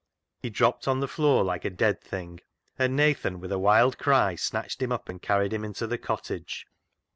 He 0.41 0.49
dropped 0.49 0.87
on 0.87 0.99
the 0.99 1.07
floor 1.07 1.43
like 1.43 1.63
a 1.63 1.69
dead 1.69 2.01
thing, 2.01 2.39
and 2.79 2.95
Nathan 2.95 3.39
with 3.39 3.51
a 3.51 3.59
wild 3.59 3.99
cry 3.99 4.33
snatched 4.33 4.81
him 4.81 4.91
up 4.91 5.09
and 5.09 5.21
carried 5.21 5.53
him 5.53 5.63
into 5.63 5.85
the 5.85 5.99
cottage. 5.99 6.65